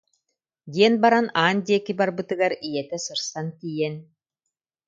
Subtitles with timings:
[0.73, 3.95] диэн баран аан диэки барбытыгар ийэтэ сырсан тиийэн: